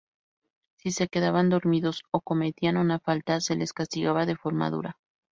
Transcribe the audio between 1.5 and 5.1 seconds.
dormidos o cometían una falta, se les castigaba de forma dura.